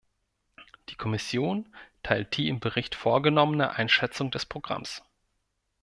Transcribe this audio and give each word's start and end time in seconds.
Die 0.89 0.95
Kommission 0.95 1.69
teilt 2.01 2.35
die 2.35 2.47
im 2.49 2.59
Bericht 2.59 2.95
vorgenommene 2.95 3.73
Einschätzung 3.75 4.31
des 4.31 4.47
Programms. 4.47 5.03